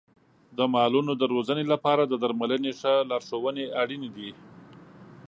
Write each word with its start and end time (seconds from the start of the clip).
د 0.57 0.59
مالونو 0.73 1.11
د 1.17 1.23
روزنې 1.33 1.65
لپاره 1.73 2.03
د 2.05 2.13
درملنې 2.23 2.71
ښه 2.79 2.93
لارښونې 3.09 3.65
اړین 3.81 4.03
دي. 4.15 4.29